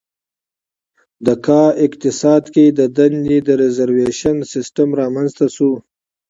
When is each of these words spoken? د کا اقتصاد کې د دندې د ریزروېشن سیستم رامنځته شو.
د 1.25 1.27
کا 1.45 1.61
اقتصاد 1.85 2.43
کې 2.53 2.65
د 2.79 2.81
دندې 2.97 3.37
د 3.47 3.49
ریزروېشن 3.63 4.35
سیستم 4.53 4.87
رامنځته 5.01 5.45
شو. 5.55 5.71